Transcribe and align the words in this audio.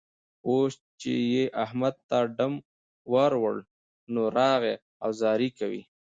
اوس 0.47 0.73
چې 1.01 1.11
يې 1.33 1.43
احمد 1.63 1.95
ته 2.09 2.17
ډم 2.37 2.53
ور 3.13 3.31
وړ؛ 3.41 3.57
نو، 4.13 4.23
راغی 4.37 4.75
او 5.03 5.09
زارۍ 5.19 5.49
کوي. 5.59 5.81